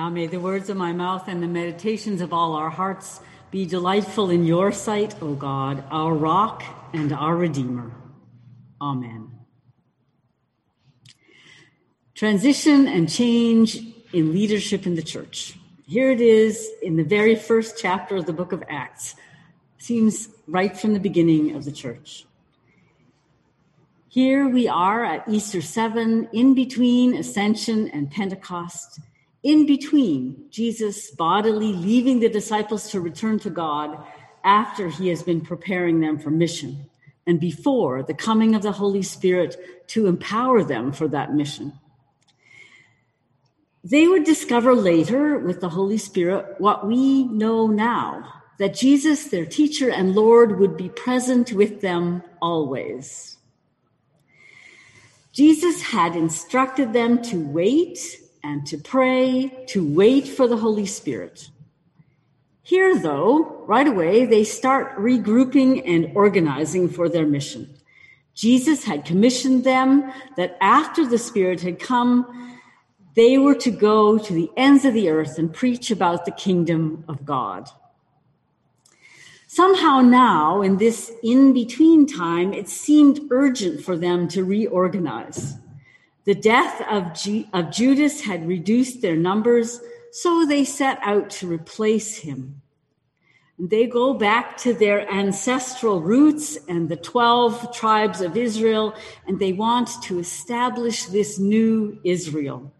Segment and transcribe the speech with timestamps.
[0.00, 3.66] Now may the words of my mouth and the meditations of all our hearts be
[3.66, 7.92] delightful in your sight, O God, our rock and our redeemer.
[8.80, 9.30] Amen.
[12.14, 13.76] Transition and change
[14.14, 15.58] in leadership in the church.
[15.86, 19.16] Here it is in the very first chapter of the book of Acts.
[19.76, 22.24] Seems right from the beginning of the church.
[24.08, 28.98] Here we are at Easter 7, in between Ascension and Pentecost
[29.42, 34.04] in between Jesus bodily leaving the disciples to return to God
[34.44, 36.88] after he has been preparing them for mission,
[37.26, 39.56] and before the coming of the Holy Spirit
[39.88, 41.72] to empower them for that mission.
[43.82, 49.46] They would discover later with the Holy Spirit what we know now that Jesus, their
[49.46, 53.38] teacher and Lord, would be present with them always.
[55.32, 61.50] Jesus had instructed them to wait and to pray, to wait for the Holy Spirit.
[62.62, 67.74] Here, though, right away, they start regrouping and organizing for their mission.
[68.34, 72.58] Jesus had commissioned them that after the Spirit had come,
[73.16, 77.04] they were to go to the ends of the earth and preach about the kingdom
[77.08, 77.68] of God.
[79.48, 85.56] Somehow now, in this in between time, it seemed urgent for them to reorganize.
[86.30, 89.80] The death of, G- of Judas had reduced their numbers,
[90.12, 92.62] so they set out to replace him.
[93.58, 98.94] They go back to their ancestral roots and the 12 tribes of Israel,
[99.26, 102.72] and they want to establish this new Israel.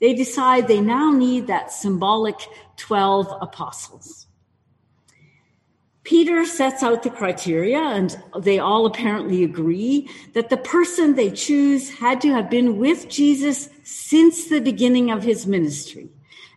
[0.00, 2.36] They decide they now need that symbolic
[2.76, 4.27] 12 apostles.
[6.08, 11.90] Peter sets out the criteria, and they all apparently agree that the person they choose
[11.98, 16.08] had to have been with Jesus since the beginning of his ministry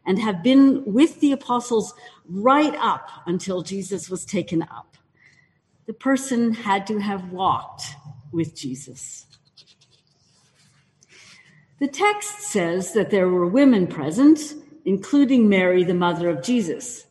[0.05, 1.93] and have been with the apostles
[2.29, 4.95] right up until Jesus was taken up.
[5.85, 7.83] The person had to have walked
[8.31, 9.25] with Jesus.
[11.81, 14.53] The text says that there were women present,
[14.85, 17.05] including Mary, the mother of Jesus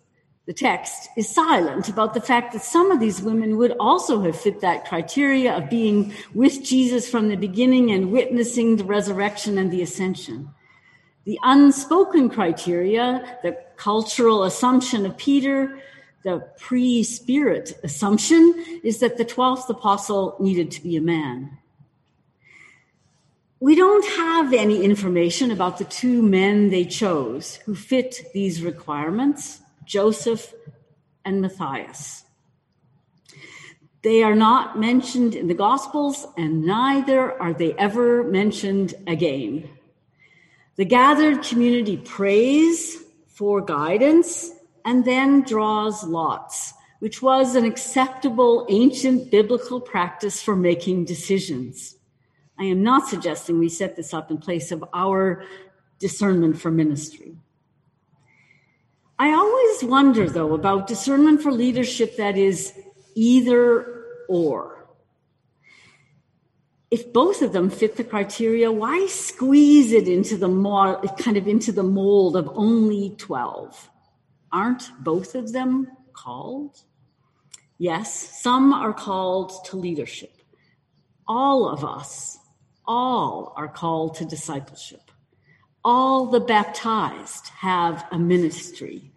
[0.50, 4.36] the text is silent about the fact that some of these women would also have
[4.36, 9.70] fit that criteria of being with Jesus from the beginning and witnessing the resurrection and
[9.70, 10.50] the ascension.
[11.22, 15.78] The unspoken criteria, the cultural assumption of Peter,
[16.24, 21.58] the pre spirit assumption, is that the 12th apostle needed to be a man.
[23.60, 29.60] We don't have any information about the two men they chose who fit these requirements.
[29.90, 30.54] Joseph,
[31.24, 32.22] and Matthias.
[34.02, 39.68] They are not mentioned in the Gospels, and neither are they ever mentioned again.
[40.76, 44.52] The gathered community prays for guidance
[44.84, 51.96] and then draws lots, which was an acceptable ancient biblical practice for making decisions.
[52.60, 55.44] I am not suggesting we set this up in place of our
[55.98, 57.34] discernment for ministry.
[59.20, 62.72] I always wonder, though, about discernment for leadership that is
[63.14, 64.88] either or.
[66.90, 71.46] If both of them fit the criteria, why squeeze it into the mold, kind of
[71.46, 73.90] into the mold of only 12?
[74.52, 76.78] Aren't both of them called?
[77.76, 80.32] Yes, some are called to leadership.
[81.28, 82.38] All of us,
[82.86, 85.09] all are called to discipleship
[85.84, 89.10] all the baptized have a ministry.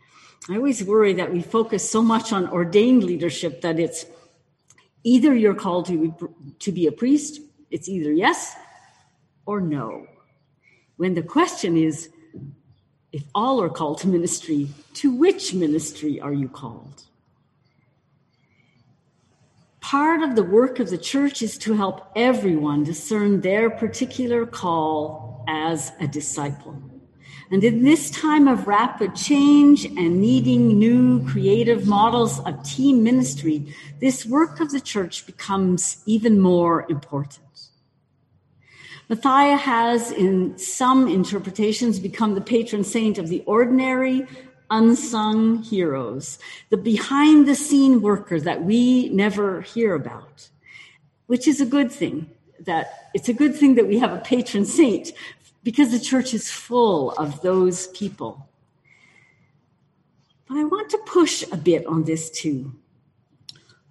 [0.50, 4.06] I always worry that we focus so much on ordained leadership that it's
[5.03, 6.13] either you're called to,
[6.59, 7.41] to be a priest,
[7.72, 8.56] it's either yes
[9.46, 10.07] or no.
[10.97, 12.09] When the question is,
[13.12, 17.03] if all are called to ministry, to which ministry are you called?
[19.81, 25.23] Part of the work of the church is to help everyone discern their particular call
[25.48, 26.81] as a disciple.
[27.52, 33.75] And in this time of rapid change and needing new creative models of team ministry,
[34.00, 37.44] this work of the church becomes even more important.
[39.10, 44.25] Matthias has, in some interpretations, become the patron saint of the ordinary,
[44.72, 46.40] unsung heroes,
[46.72, 50.50] the behind the scene worker that we never hear about,
[51.28, 52.32] which is a good thing
[52.65, 55.12] that it's a good thing that we have a patron saint
[55.63, 58.48] because the church is full of those people.
[60.48, 62.74] But I want to push a bit on this too.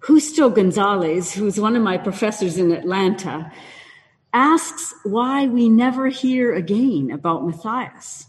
[0.05, 3.51] Justo Gonzalez, who's one of my professors in Atlanta,
[4.33, 8.27] asks why we never hear again about Matthias.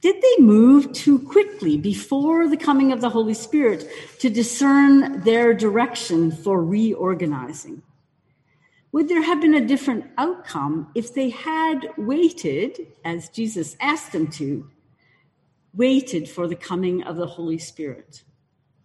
[0.00, 3.88] Did they move too quickly before the coming of the Holy Spirit
[4.20, 7.82] to discern their direction for reorganizing?
[8.92, 14.28] Would there have been a different outcome if they had waited, as Jesus asked them
[14.32, 14.70] to,
[15.74, 18.22] waited for the coming of the Holy Spirit?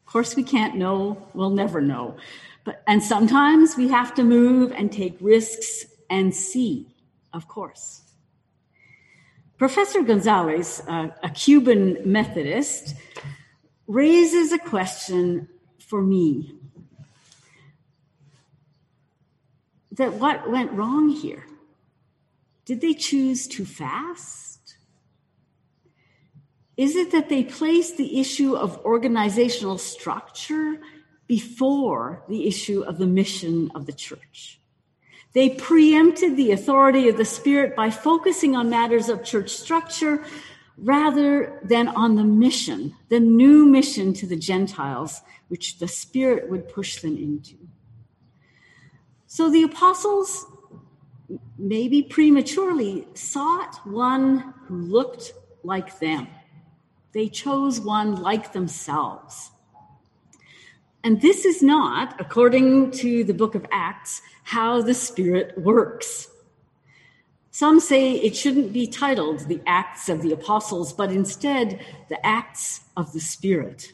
[0.06, 2.18] Of course, we can't know, we'll never know.
[2.66, 6.94] But, and sometimes we have to move and take risks and see,
[7.32, 8.02] of course.
[9.58, 12.96] Professor Gonzalez, uh, a Cuban Methodist,
[13.88, 15.48] raises a question
[15.80, 16.60] for me
[19.94, 21.46] that what went wrong here?
[22.66, 24.76] Did they choose too fast?
[26.76, 30.80] Is it that they placed the issue of organizational structure
[31.28, 34.60] before the issue of the mission of the church?
[35.34, 40.24] They preempted the authority of the Spirit by focusing on matters of church structure
[40.78, 46.70] rather than on the mission, the new mission to the Gentiles, which the Spirit would
[46.70, 47.56] push them into.
[49.34, 50.46] So the apostles,
[51.58, 55.34] maybe prematurely, sought one who looked
[55.64, 56.28] like them.
[57.14, 59.50] They chose one like themselves.
[61.04, 66.30] And this is not, according to the book of Acts, how the Spirit works.
[67.50, 72.82] Some say it shouldn't be titled the Acts of the Apostles, but instead the Acts
[72.96, 73.94] of the Spirit.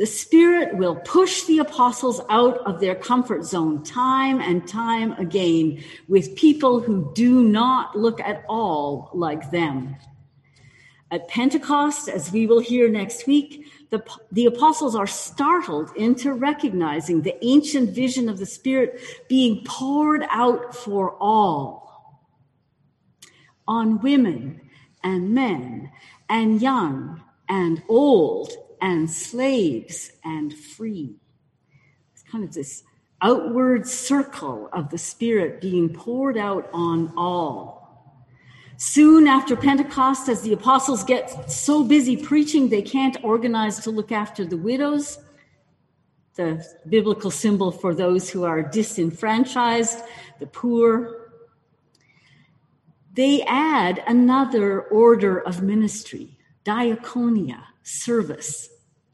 [0.00, 5.84] The Spirit will push the apostles out of their comfort zone time and time again
[6.08, 9.96] with people who do not look at all like them.
[11.10, 14.02] At Pentecost, as we will hear next week, the,
[14.32, 20.74] the apostles are startled into recognizing the ancient vision of the Spirit being poured out
[20.74, 22.24] for all
[23.68, 24.62] on women
[25.04, 25.90] and men
[26.30, 28.50] and young and old
[28.80, 31.16] and slaves and free.
[32.12, 32.84] It's kind of this
[33.22, 37.80] outward circle of the Spirit being poured out on all.
[38.76, 44.10] Soon after Pentecost, as the apostles get so busy preaching, they can't organize to look
[44.10, 45.18] after the widows,
[46.36, 49.98] the biblical symbol for those who are disenfranchised,
[50.38, 51.32] the poor.
[53.12, 58.68] They add another order of ministry, diaconia, service,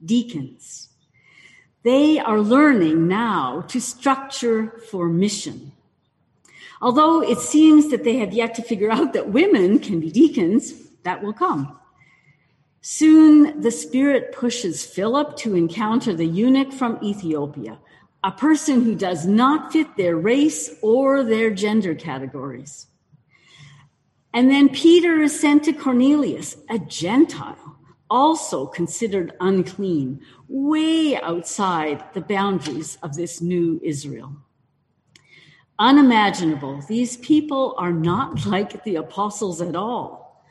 [0.05, 0.89] deacons.
[1.83, 5.73] They are learning now to structure for mission.
[6.81, 10.73] Although it seems that they have yet to figure out that women can be deacons,
[11.05, 11.79] that will come.
[12.81, 17.79] Soon the Spirit pushes Philip to encounter the eunuch from Ethiopia,
[18.23, 22.89] a person who does not fit their race or their gender categories.
[24.35, 27.77] And then Peter is sent to Cornelius, a Gentile
[28.11, 34.37] also considered unclean, way outside the boundaries of this new Israel.
[35.79, 36.81] Unimaginable.
[36.83, 40.45] These people are not like the apostles at all.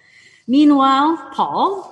[0.48, 1.92] Meanwhile, Paul,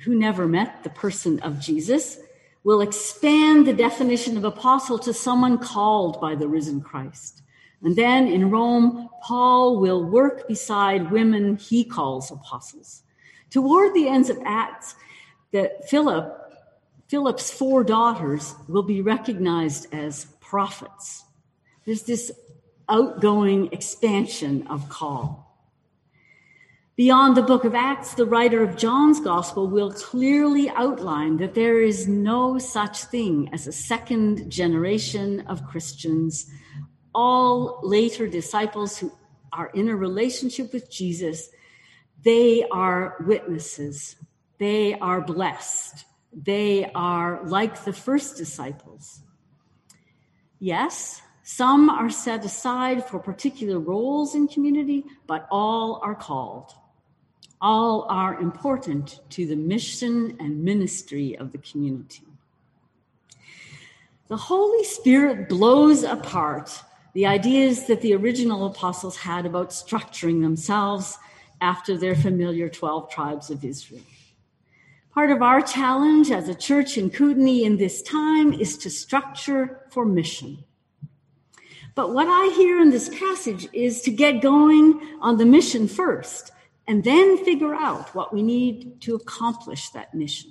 [0.00, 2.18] who never met the person of Jesus,
[2.62, 7.42] will expand the definition of apostle to someone called by the risen Christ.
[7.82, 13.03] And then in Rome, Paul will work beside women he calls apostles.
[13.54, 14.96] Toward the ends of Acts,
[15.52, 16.26] that Philip,
[17.06, 21.22] Philip's four daughters will be recognized as prophets.
[21.86, 22.32] There's this
[22.88, 25.56] outgoing expansion of call.
[26.96, 31.80] Beyond the book of Acts, the writer of John's gospel will clearly outline that there
[31.80, 36.50] is no such thing as a second generation of Christians.
[37.14, 39.12] All later disciples who
[39.52, 41.50] are in a relationship with Jesus
[42.22, 44.16] they are witnesses.
[44.58, 46.04] They are blessed.
[46.32, 49.20] They are like the first disciples.
[50.58, 56.72] Yes, some are set aside for particular roles in community, but all are called.
[57.60, 62.24] All are important to the mission and ministry of the community.
[64.28, 71.18] The Holy Spirit blows apart the ideas that the original apostles had about structuring themselves
[71.64, 74.02] after their familiar 12 tribes of Israel.
[75.12, 79.80] Part of our challenge as a church in Kootenay in this time is to structure
[79.90, 80.64] for mission.
[81.94, 86.50] But what I hear in this passage is to get going on the mission first
[86.86, 90.50] and then figure out what we need to accomplish that mission.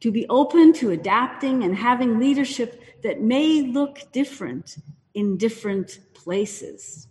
[0.00, 4.76] To be open to adapting and having leadership that may look different
[5.14, 7.08] in different places,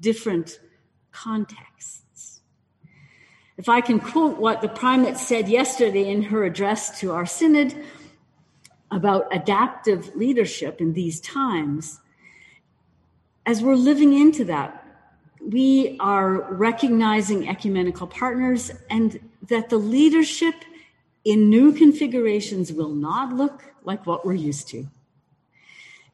[0.00, 0.58] different
[1.12, 2.01] contexts.
[3.62, 7.72] If I can quote what the primate said yesterday in her address to our synod
[8.90, 12.00] about adaptive leadership in these times,
[13.46, 14.84] as we're living into that,
[15.40, 20.56] we are recognizing ecumenical partners and that the leadership
[21.24, 24.88] in new configurations will not look like what we're used to.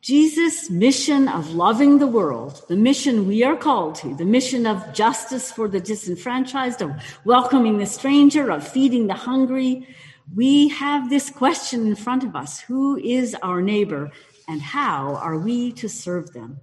[0.00, 4.92] Jesus' mission of loving the world, the mission we are called to, the mission of
[4.92, 6.92] justice for the disenfranchised, of
[7.24, 9.86] welcoming the stranger, of feeding the hungry,
[10.34, 14.10] we have this question in front of us Who is our neighbor
[14.46, 16.60] and how are we to serve them?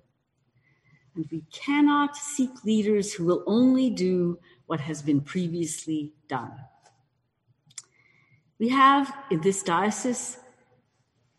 [1.15, 6.51] And we cannot seek leaders who will only do what has been previously done.
[8.59, 10.37] We have in this diocese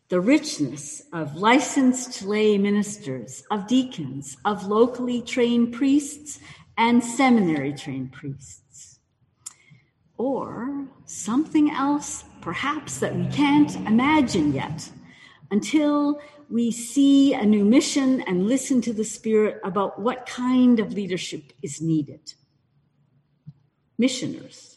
[0.09, 6.39] the richness of licensed lay ministers, of deacons, of locally trained priests,
[6.77, 8.99] and seminary trained priests.
[10.17, 14.89] Or something else, perhaps, that we can't imagine yet
[15.51, 20.93] until we see a new mission and listen to the Spirit about what kind of
[20.93, 22.33] leadership is needed.
[23.97, 24.76] Missioners,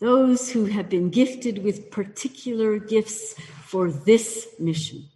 [0.00, 5.08] those who have been gifted with particular gifts for this mission.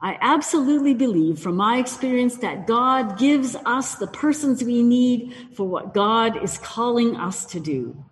[0.00, 5.68] I absolutely believe from my experience that God gives us the persons we need for
[5.68, 8.04] what God is calling us to do.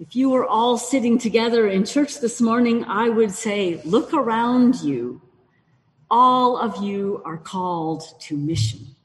[0.00, 4.80] If you were all sitting together in church this morning, I would say, look around
[4.80, 5.20] you.
[6.10, 8.96] All of you are called to mission.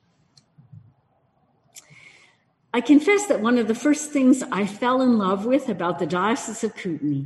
[2.75, 6.05] I confess that one of the first things I fell in love with about the
[6.05, 7.23] Diocese of Kootenay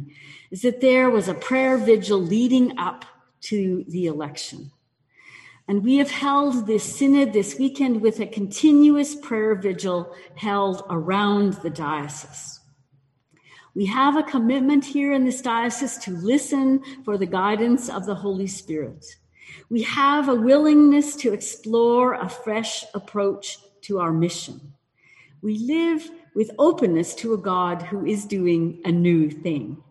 [0.52, 3.04] is that there was a prayer vigil leading up
[3.50, 4.70] to the election.
[5.68, 11.54] And we have held this synod this weekend with a continuous prayer vigil held around
[11.64, 12.60] the diocese.
[13.74, 18.14] We have a commitment here in this diocese to listen for the guidance of the
[18.14, 19.04] Holy Spirit.
[19.68, 24.74] We have a willingness to explore a fresh approach to our mission.
[25.42, 29.82] We live with openness to a God who is doing a new thing.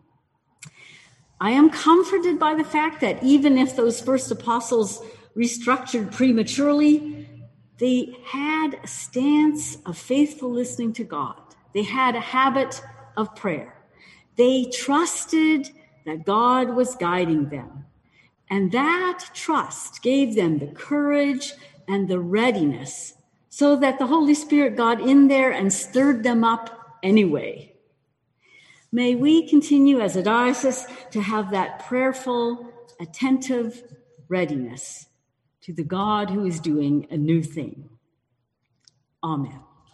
[1.41, 5.01] I am comforted by the fact that even if those first apostles
[5.35, 7.27] restructured prematurely,
[7.77, 11.39] they had a stance of faithful listening to God.
[11.73, 12.81] They had a habit
[13.15, 13.73] of prayer.
[14.35, 15.69] They trusted
[16.05, 17.85] that God was guiding them.
[18.49, 21.53] And that trust gave them the courage
[21.87, 23.13] and the readiness
[23.49, 27.73] so that the Holy Spirit got in there and stirred them up anyway.
[28.91, 33.83] May we continue as a diocese to have that prayerful, attentive
[34.27, 35.07] readiness
[35.61, 37.89] to the God who is doing a new thing.
[39.23, 39.61] Amen.